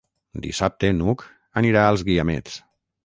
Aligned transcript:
Dissabte 0.45 0.89
n'Hug 1.01 1.23
anirà 1.63 1.85
als 1.91 2.05
Guiamets. 2.09 2.57